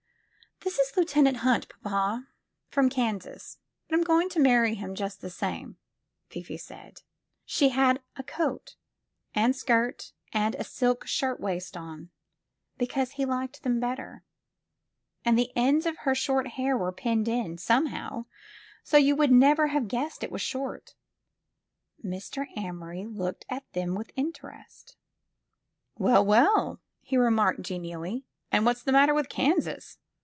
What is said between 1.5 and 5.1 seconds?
papa, from Kansas, but I'm going to marry him